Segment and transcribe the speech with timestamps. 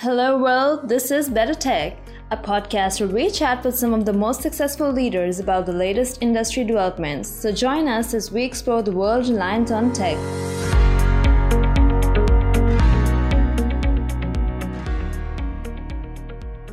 [0.00, 0.88] Hello, world.
[0.88, 1.96] This is Better Tech,
[2.30, 6.18] a podcast where we chat with some of the most successful leaders about the latest
[6.20, 7.28] industry developments.
[7.28, 10.16] So join us as we explore the world reliant on tech.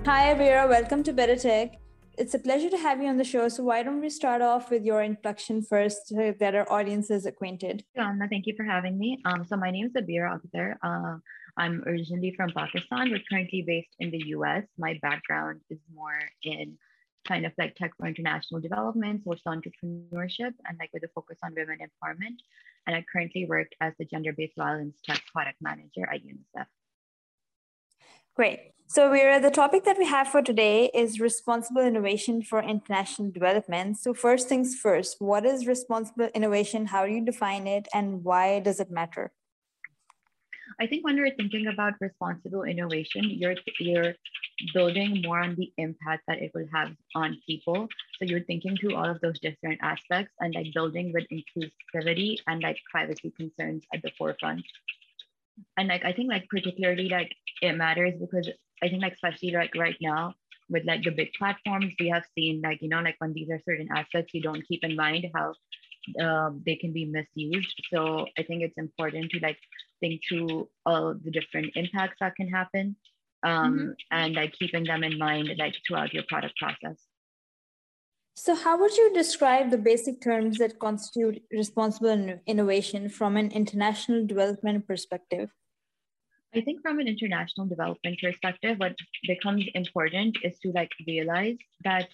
[0.05, 0.67] Hi, Vera.
[0.67, 1.79] Welcome to Better Tech.
[2.17, 3.49] It's a pleasure to have you on the show.
[3.49, 7.25] So, why don't we start off with your introduction first so that our audience is
[7.25, 7.83] acquainted?
[8.29, 9.21] Thank you for having me.
[9.25, 10.75] Um, so, my name is Abira Akhtar.
[10.81, 11.17] Uh,
[11.57, 14.63] I'm originally from Pakistan, but currently based in the US.
[14.77, 16.77] My background is more in
[17.27, 21.53] kind of like tech for international development, social entrepreneurship, and like with a focus on
[21.55, 22.37] women empowerment.
[22.87, 26.67] And I currently work as the gender-based violence tech product manager at UNICEF.
[28.35, 28.71] Great.
[28.87, 33.97] So we're the topic that we have for today is responsible innovation for international development.
[33.97, 36.87] So first things first, what is responsible innovation?
[36.87, 39.31] How do you define it and why does it matter?
[40.81, 44.15] I think when you're thinking about responsible innovation, you're you're
[44.73, 47.87] building more on the impact that it will have on people.
[48.19, 52.61] So you're thinking through all of those different aspects and like building with inclusivity and
[52.61, 54.65] like privacy concerns at the forefront.
[55.77, 58.49] And like I think like particularly like it matters because
[58.83, 60.35] I think like especially like right now
[60.69, 63.61] with like the big platforms, we have seen like you know like when these are
[63.67, 65.53] certain assets, you don't keep in mind how
[66.23, 67.81] um, they can be misused.
[67.91, 69.57] So I think it's important to like
[69.99, 72.95] think through all the different impacts that can happen
[73.43, 73.91] um, mm-hmm.
[74.11, 76.99] and like keeping them in mind like throughout your product process.
[78.37, 84.27] So, how would you describe the basic terms that constitute responsible innovation from an international
[84.27, 85.49] development perspective?
[86.55, 88.95] I think from an international development perspective, what
[89.27, 92.07] becomes important is to like realize that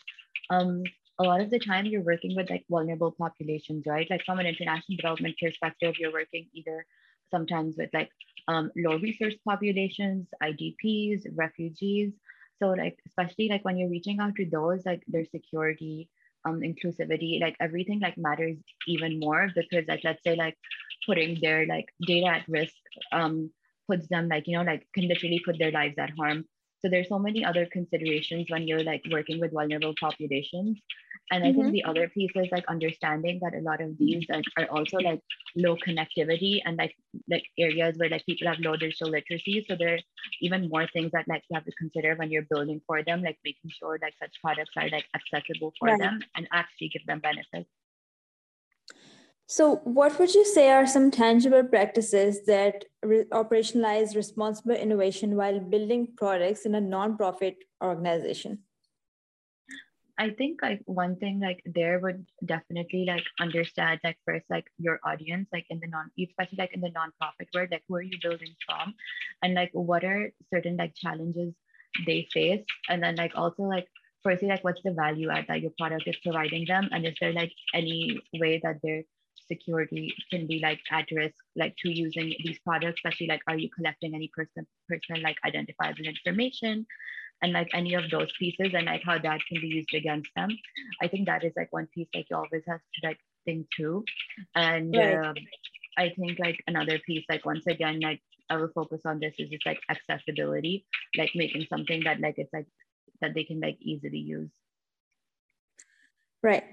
[0.50, 0.84] um,
[1.20, 4.10] a lot of the time you're working with like vulnerable populations, right?
[4.10, 6.86] Like from an international development perspective, you're working either
[7.30, 8.10] sometimes with like
[8.48, 12.14] um, low resource populations, IDPs, refugees.
[12.58, 16.10] So like, especially like when you're reaching out to those, like their security,
[16.46, 20.58] um, inclusivity, like everything like matters even more because like, let's say like
[21.06, 22.74] putting their like data at risk
[23.12, 23.52] um,
[23.90, 26.46] puts them like, you know, like can literally put their lives at harm.
[26.82, 30.80] So there's so many other considerations when you're like working with vulnerable populations.
[31.30, 31.62] And I mm-hmm.
[31.62, 34.98] think the other piece is like understanding that a lot of these like, are also
[34.98, 35.22] like
[35.56, 36.96] low connectivity and like
[37.30, 39.64] like areas where like people have low digital literacy.
[39.70, 40.00] So there are
[40.42, 43.38] even more things that like you have to consider when you're building for them, like
[43.46, 46.00] making sure that such products are like accessible for right.
[46.00, 47.70] them and actually give them benefits.
[49.48, 55.60] So, what would you say are some tangible practices that re- operationalize responsible innovation while
[55.60, 58.60] building products in a nonprofit organization?
[60.18, 65.00] I think like one thing like there would definitely like understand like first like your
[65.04, 68.18] audience like in the non especially like in the nonprofit world like who are you
[68.22, 68.94] building from?
[69.42, 71.56] And like what are certain like challenges
[72.06, 72.64] they face?
[72.88, 73.88] And then like also like
[74.22, 76.88] firstly like what's the value add that your product is providing them?
[76.92, 79.04] And is there like any way that they're
[79.52, 83.70] security can be like at risk, like to using these products, especially like, are you
[83.70, 86.86] collecting any person, personal like identifiable information
[87.42, 90.50] and like any of those pieces and like how that can be used against them.
[91.02, 94.06] I think that is like one piece like you always have to like think through.
[94.56, 95.18] And right.
[95.18, 95.36] um,
[95.98, 99.50] I think like another piece, like once again, like I will focus on this is
[99.50, 100.86] just like accessibility,
[101.18, 102.68] like making something that like it's like
[103.22, 104.52] that they can like easily use.
[106.44, 106.64] Right.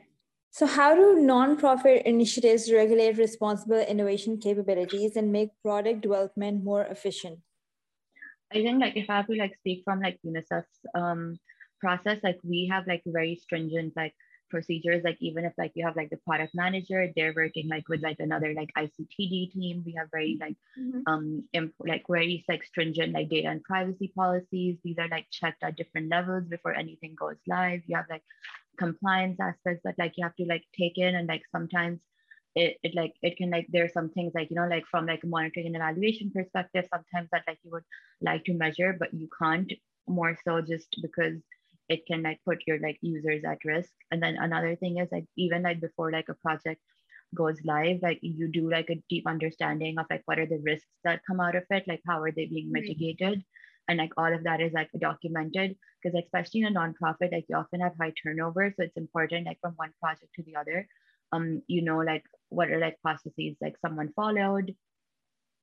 [0.51, 7.41] So, how do nonprofit initiatives regulate responsible innovation capabilities and make product development more efficient?
[8.53, 11.39] I think, like, if I have to like speak from like UNICEF's um,
[11.81, 14.15] process, like we have like very stringent like
[14.49, 15.05] procedures.
[15.05, 18.17] Like even if like you have like the product manager, they're working like with like
[18.19, 19.83] another like ICTD team.
[19.85, 21.01] We have very like mm-hmm.
[21.07, 24.79] um imp- like very like stringent like data and privacy policies.
[24.83, 27.83] These are like checked at different levels before anything goes live.
[27.87, 28.23] You have like
[28.79, 32.01] compliance aspects that like you have to like take in and like sometimes
[32.55, 35.07] it, it like it can like there are some things like you know like from
[35.07, 37.85] like a monitoring and evaluation perspective sometimes that like you would
[38.21, 39.73] like to measure but you can't
[40.09, 41.35] more so just because
[41.89, 43.91] it can like put your like users at risk.
[44.11, 46.81] And then another thing is like even like before like a project
[47.35, 50.89] goes live like you do like a deep understanding of like what are the risks
[51.05, 53.45] that come out of it like how are they being mitigated
[53.89, 57.57] and like all of that is like documented because especially in a nonprofit like you
[57.57, 60.87] often have high turnover so it's important like from one project to the other
[61.33, 64.75] um you know like what are like processes like someone followed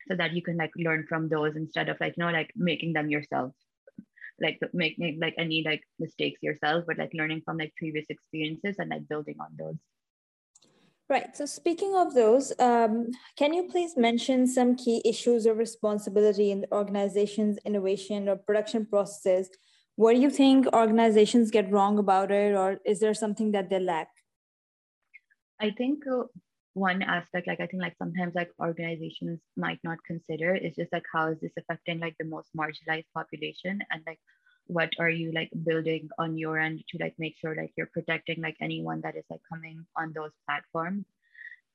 [0.07, 2.93] so that you can like learn from those instead of like you know like making
[2.93, 3.51] them yourself
[4.41, 8.89] like making like any like mistakes yourself but like learning from like previous experiences and
[8.89, 9.77] like building on those
[11.07, 11.37] Right.
[11.37, 16.61] So, speaking of those, um, can you please mention some key issues of responsibility in
[16.61, 19.49] the organization's innovation or production processes?
[19.97, 23.79] What do you think organizations get wrong about it, or is there something that they
[23.79, 24.09] lack?
[25.61, 26.23] I think uh,
[26.73, 31.05] one aspect, like I think, like sometimes like organizations might not consider is just like
[31.13, 34.19] how is this affecting like the most marginalized population, and like
[34.67, 38.41] what are you like building on your end to like make sure like you're protecting
[38.41, 41.05] like anyone that is like coming on those platforms?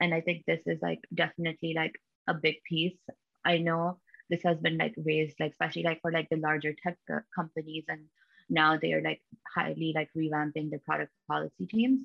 [0.00, 1.94] And i think this is like definitely like
[2.28, 2.98] a big piece.
[3.44, 3.98] I know
[4.28, 6.96] this has been like raised like especially like for like the larger tech
[7.34, 8.02] companies and
[8.48, 9.20] now they are like
[9.54, 12.02] highly like revamping the product policy teams.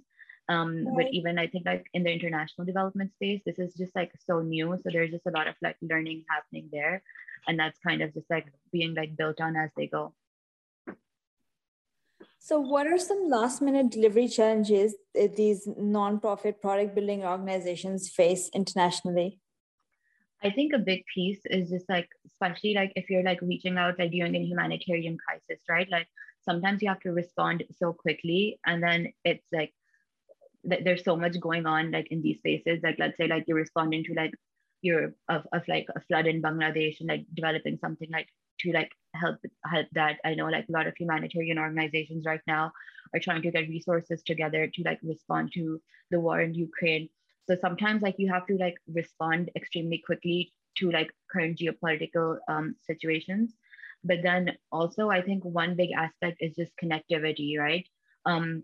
[0.47, 0.95] Um right.
[0.97, 4.41] but even i think like in the international development space this is just like so
[4.41, 4.77] new.
[4.83, 7.01] So there's just a lot of like learning happening there.
[7.47, 10.13] And that's kind of just like being like built on as they go
[12.39, 18.49] so, what are some last mile delivery challenges that these nonprofit product building organizations face
[18.53, 19.39] internationally?
[20.43, 23.97] I think a big piece is just like, especially like if you're like reaching out,
[23.97, 25.89] like during a humanitarian crisis, right?
[25.89, 26.07] Like
[26.43, 29.73] sometimes you have to respond so quickly, and then it's like
[30.63, 32.79] there's so much going on like in these spaces.
[32.83, 34.33] Like let's say like you're responding to like
[34.81, 38.29] you're of, of like a flood in Bangladesh and like developing something like
[38.59, 40.17] to like help help that.
[40.25, 42.71] I know like a lot of humanitarian organizations right now
[43.13, 45.81] are trying to get resources together to like respond to
[46.11, 47.09] the war in ukraine.
[47.47, 52.75] So sometimes like you have to like respond extremely quickly to like current geopolitical um,
[52.81, 53.53] situations.
[54.03, 57.87] But then also i think one big aspect is just connectivity right?
[58.25, 58.63] Um,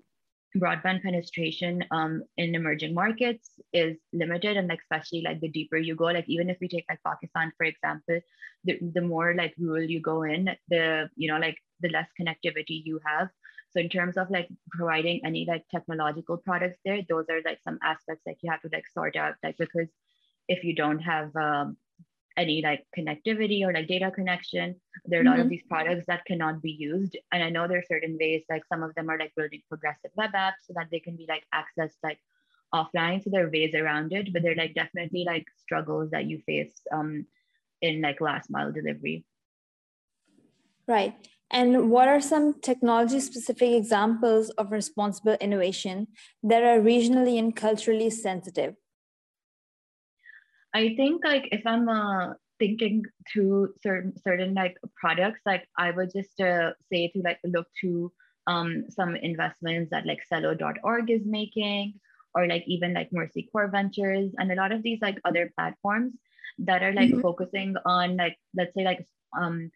[0.57, 5.95] broadband penetration um, in emerging markets is limited and like especially like the deeper you
[5.95, 8.19] go like even if we take like pakistan for example
[8.63, 12.81] the, the more like rural you go in the you know like the less connectivity
[12.85, 13.29] you have.
[13.71, 17.79] So in terms of like providing any like technological products there those are like some
[17.81, 19.87] aspects that you have to like sort out like because
[20.47, 21.77] if you don't have um,
[22.37, 24.75] any like connectivity or like data connection.
[25.05, 25.31] There are a mm-hmm.
[25.31, 25.49] lot of mm-hmm.
[25.49, 27.17] these products that cannot be used.
[27.31, 30.11] And I know there are certain ways, like some of them are like building progressive
[30.15, 32.19] web apps so that they can be like accessed like
[32.73, 33.23] offline.
[33.23, 36.81] So there are ways around it, but they're like definitely like struggles that you face
[36.91, 37.25] um,
[37.81, 39.25] in like last mile delivery.
[40.87, 41.15] Right.
[41.51, 46.07] And what are some technology specific examples of responsible innovation
[46.43, 48.75] that are regionally and culturally sensitive?
[50.73, 56.11] I think like if I'm uh, thinking through certain certain like products, like I would
[56.15, 58.11] just uh, say to like look to
[58.47, 61.95] um, some investments that like Celo.org is making,
[62.35, 66.13] or like even like Mercy Corps Ventures, and a lot of these like other platforms
[66.59, 67.21] that are like mm-hmm.
[67.21, 69.05] focusing on like let's say like
[69.37, 69.71] um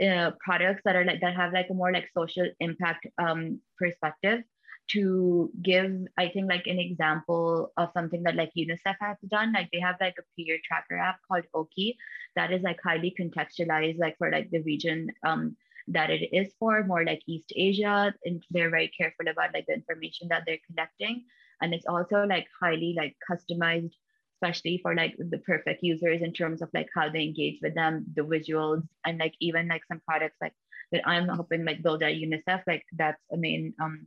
[0.00, 4.42] uh, products that are like that have like a more like social impact um perspective
[4.88, 9.52] to give i think like an example of something that like unicef has done.
[9.52, 11.94] Like they have like a peer tracker app called Oky
[12.36, 15.56] that is like highly contextualized like for like the region um,
[15.88, 19.74] that it is for more like east asia and they're very careful about like the
[19.74, 21.24] information that they're collecting.
[21.60, 23.94] And it's also like highly like customized
[24.40, 28.06] especially for like the perfect users in terms of like how they engage with them
[28.14, 30.52] the visuals and like even like some products like
[30.92, 34.06] that i'm hoping like build at unicef like that's a main um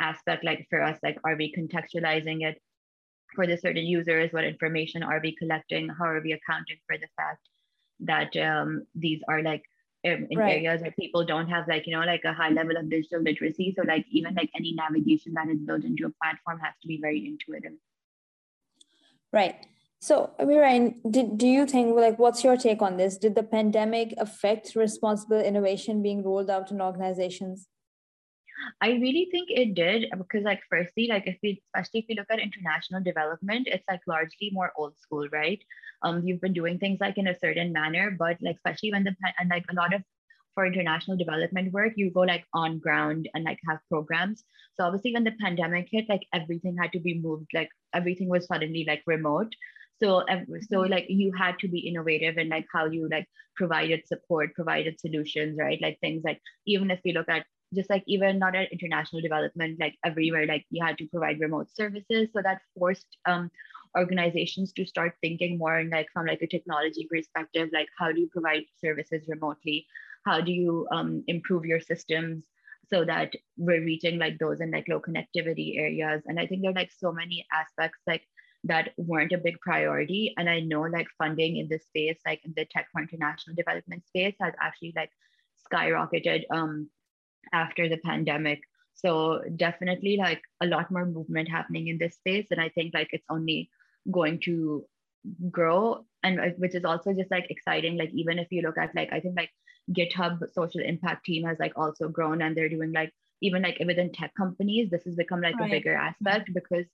[0.00, 2.60] aspect like for us like are we contextualizing it
[3.34, 5.02] for the certain users what information?
[5.02, 5.88] Are we collecting?
[5.88, 7.48] How are we accounting for the fact
[8.00, 9.62] that um, these are like
[10.04, 10.56] in, in right.
[10.56, 13.74] areas where people don't have like you know like a high level of digital literacy?
[13.76, 16.98] So like even like any navigation that is built into a platform has to be
[17.00, 17.78] very intuitive.
[19.32, 19.66] Right.
[20.00, 23.18] So Mireen, did, do you think like what's your take on this?
[23.18, 27.66] Did the pandemic affect responsible innovation being rolled out in organizations
[28.80, 32.26] I really think it did because, like, firstly, like if we, especially if we look
[32.30, 35.62] at international development, it's like largely more old school, right?
[36.02, 39.14] Um, you've been doing things like in a certain manner, but like especially when the
[39.38, 40.02] and like a lot of
[40.54, 44.42] for international development work, you go like on ground and like have programs.
[44.74, 48.46] So obviously, when the pandemic hit, like everything had to be moved, like everything was
[48.46, 49.52] suddenly like remote.
[50.00, 50.24] So,
[50.68, 54.98] so like you had to be innovative in like how you like provided support, provided
[54.98, 55.80] solutions, right?
[55.80, 59.78] Like things like even if we look at just like even not at international development,
[59.78, 62.28] like everywhere, like you had to provide remote services.
[62.32, 63.50] So that forced um,
[63.96, 68.20] organizations to start thinking more and like from like a technology perspective, like how do
[68.20, 69.86] you provide services remotely?
[70.24, 72.44] How do you um, improve your systems
[72.90, 76.22] so that we're reaching like those in like low connectivity areas?
[76.26, 78.22] And I think there are like so many aspects like
[78.64, 80.34] that weren't a big priority.
[80.36, 84.06] And I know like funding in this space, like in the tech for international development
[84.06, 85.10] space has actually like
[85.72, 86.88] skyrocketed um,
[87.52, 88.60] after the pandemic.
[88.94, 92.48] So definitely like a lot more movement happening in this space.
[92.50, 93.70] And I think like it's only
[94.10, 94.84] going to
[95.50, 97.96] grow and which is also just like exciting.
[97.96, 99.50] Like even if you look at like I think like
[99.92, 104.12] GitHub social impact team has like also grown and they're doing like even like within
[104.12, 105.68] tech companies, this has become like right.
[105.68, 106.86] a bigger aspect because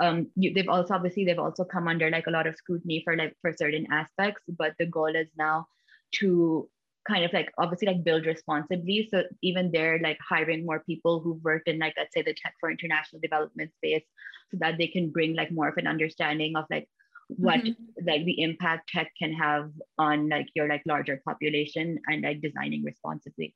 [0.00, 3.16] um you, they've also obviously they've also come under like a lot of scrutiny for
[3.16, 5.66] like for certain aspects but the goal is now
[6.12, 6.68] to
[7.06, 9.08] kind of like obviously like build responsibly.
[9.12, 12.54] So even they're like hiring more people who've worked in like let's say the tech
[12.60, 14.04] for international development space
[14.50, 16.88] so that they can bring like more of an understanding of like
[17.28, 18.06] what mm-hmm.
[18.06, 22.84] like the impact tech can have on like your like larger population and like designing
[22.84, 23.54] responsibly.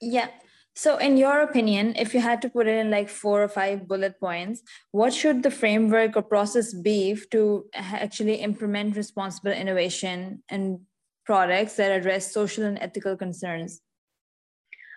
[0.00, 0.28] Yeah.
[0.74, 3.88] So, in your opinion, if you had to put it in like four or five
[3.88, 4.60] bullet points,
[4.92, 10.80] what should the framework or process be to actually implement responsible innovation and
[11.26, 13.80] products that address social and ethical concerns?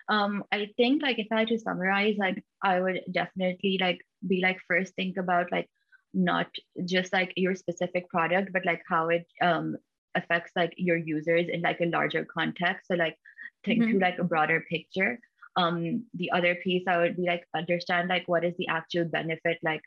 [0.08, 4.40] Um, I think like if I had to summarize, like I would definitely like be
[4.40, 5.68] like first think about like
[6.12, 6.48] not
[6.84, 9.76] just like your specific product, but like how it um
[10.16, 12.88] affects like your users in like a larger context.
[12.88, 13.16] So like
[13.64, 13.90] think mm-hmm.
[13.90, 15.18] through like a broader picture
[15.56, 19.58] um the other piece i would be like understand like what is the actual benefit
[19.62, 19.82] like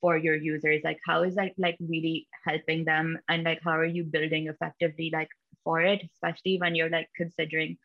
[0.00, 3.84] for your users like how is that like really helping them and like how are
[3.84, 5.28] you building effectively like
[5.68, 7.76] for it especially when you're like considering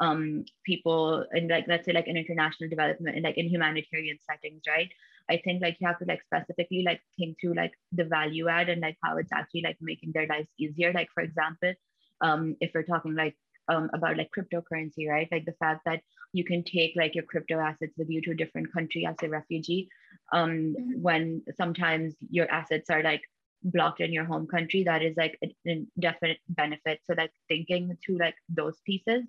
[0.00, 4.62] um people in like let's say like in international development and like in humanitarian settings
[4.68, 4.92] right
[5.28, 8.68] i think like you have to like specifically like think through like the value add
[8.68, 11.72] and like how it's actually like making their lives easier like for example
[12.20, 13.36] um if we're talking like
[13.68, 15.28] um, about like cryptocurrency, right?
[15.30, 16.00] Like the fact that
[16.32, 19.28] you can take like your crypto assets with you to a different country as a
[19.28, 19.88] refugee,
[20.32, 21.00] um, mm-hmm.
[21.00, 23.22] when sometimes your assets are like
[23.64, 27.00] blocked in your home country, that is like a, definite benefit.
[27.04, 29.24] So like thinking through like those pieces.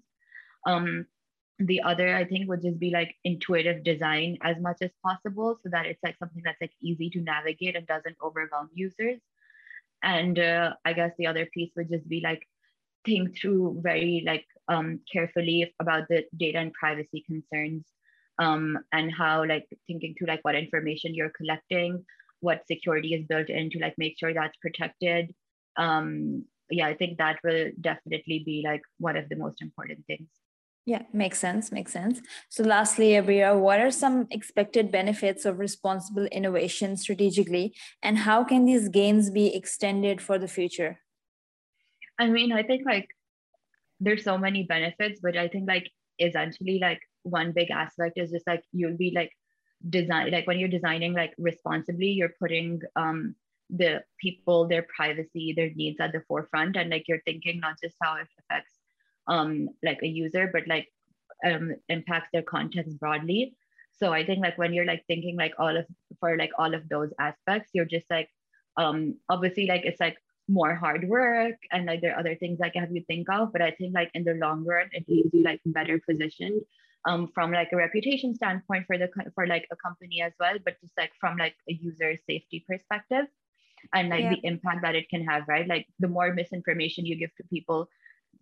[0.65, 1.05] Um,
[1.59, 5.69] the other I think would just be like intuitive design as much as possible, so
[5.69, 9.19] that it's like something that's like easy to navigate and doesn't overwhelm users.
[10.01, 12.47] And uh, I guess the other piece would just be like
[13.05, 17.85] think through very like um, carefully about the data and privacy concerns
[18.39, 22.03] um, and how like thinking through like what information you're collecting,
[22.43, 25.33] what security is built in to like make sure that's protected.
[25.77, 30.27] Um, yeah, I think that will definitely be like one of the most important things.
[30.85, 31.71] Yeah, makes sense.
[31.71, 32.19] Makes sense.
[32.49, 38.65] So, lastly, Abira, what are some expected benefits of responsible innovation strategically, and how can
[38.65, 40.99] these gains be extended for the future?
[42.19, 43.07] I mean, I think like
[44.01, 48.45] there's so many benefits, but I think like essentially like one big aspect is just
[48.45, 49.31] like you'll be like
[49.89, 53.35] design like when you're designing like responsibly, you're putting um
[53.69, 57.95] the people, their privacy, their needs at the forefront, and like you're thinking not just
[58.01, 58.79] how it affects
[59.27, 60.89] um like a user, but like
[61.45, 63.55] um impacts their context broadly.
[63.91, 65.85] So I think like when you're like thinking like all of
[66.19, 68.29] for like all of those aspects, you're just like
[68.77, 72.75] um obviously like it's like more hard work and like there are other things like
[72.75, 75.41] have you think of but i think like in the long run it leaves you
[75.41, 76.61] like better positioned
[77.05, 80.79] um from like a reputation standpoint for the for like a company as well but
[80.81, 83.25] just like from like a user safety perspective
[83.93, 84.29] and like yeah.
[84.29, 87.87] the impact that it can have right like the more misinformation you give to people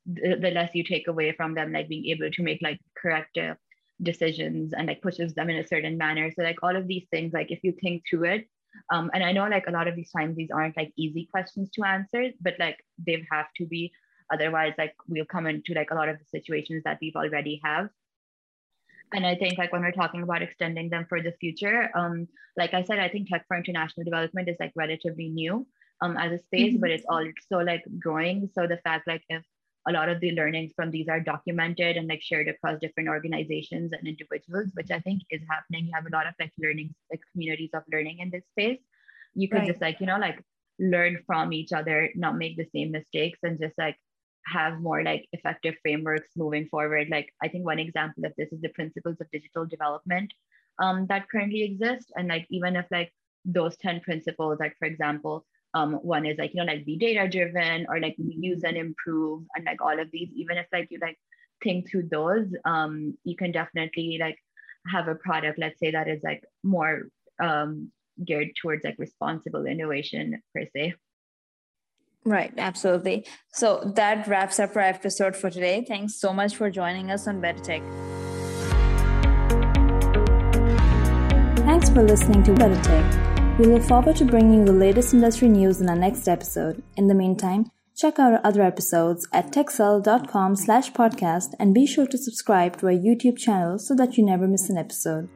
[0.05, 3.37] the, the less you take away from them like being able to make like correct
[3.37, 3.53] uh,
[4.01, 7.33] decisions and like pushes them in a certain manner so like all of these things
[7.33, 8.47] like if you think through it
[8.89, 11.69] um, and I know like a lot of these times these aren't like easy questions
[11.71, 13.91] to answer, but like they have to be.
[14.31, 17.89] Otherwise, like we'll come into like a lot of the situations that we've already have.
[19.13, 22.27] And I think like when we're talking about extending them for the future, um,
[22.57, 25.67] like I said, I think tech for international development is like relatively new
[26.01, 26.81] um, as a space, mm-hmm.
[26.81, 28.49] but it's also like growing.
[28.53, 29.43] So the fact like if
[29.87, 33.91] a lot of the learnings from these are documented and like shared across different organizations
[33.93, 35.85] and individuals, which I think is happening.
[35.85, 38.79] You have a lot of like learning, like communities of learning in this space.
[39.33, 39.67] You could right.
[39.67, 40.39] just like, you know, like
[40.79, 43.97] learn from each other, not make the same mistakes and just like
[44.45, 47.09] have more like effective frameworks moving forward.
[47.09, 50.33] Like I think one example of this is the principles of digital development
[50.79, 52.11] um, that currently exist.
[52.15, 53.11] And like even if like
[53.45, 57.27] those 10 principles, like for example, um, one is like you know like be data
[57.29, 60.99] driven or like use and improve and like all of these even if like you
[61.01, 61.17] like
[61.63, 64.37] think through those um, you can definitely like
[64.87, 67.03] have a product let's say that is like more
[67.41, 67.91] um,
[68.25, 70.93] geared towards like responsible innovation per se
[72.23, 73.25] Right, absolutely.
[73.51, 75.83] So that wraps up our episode for today.
[75.87, 77.81] Thanks so much for joining us on Better Tech.
[81.65, 83.57] Thanks for listening to Better Tech.
[83.57, 86.83] We look forward to bringing you the latest industry news in our next episode.
[86.95, 92.07] In the meantime, check out our other episodes at techcell.com slash podcast and be sure
[92.07, 95.27] to subscribe to our YouTube channel so that you never miss an episode.